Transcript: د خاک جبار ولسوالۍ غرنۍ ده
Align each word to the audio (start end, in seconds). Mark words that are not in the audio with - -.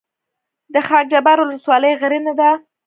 د 0.73 0.75
خاک 0.87 1.05
جبار 1.13 1.37
ولسوالۍ 1.41 1.91
غرنۍ 2.01 2.33
ده 2.39 2.49